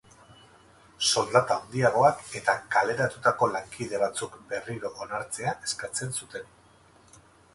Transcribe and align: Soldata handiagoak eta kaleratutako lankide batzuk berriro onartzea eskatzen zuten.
Soldata 1.07 1.57
handiagoak 1.63 2.23
eta 2.39 2.55
kaleratutako 2.75 3.49
lankide 3.55 4.01
batzuk 4.05 4.39
berriro 4.53 4.93
onartzea 5.05 5.53
eskatzen 5.69 6.17
zuten. 6.21 6.51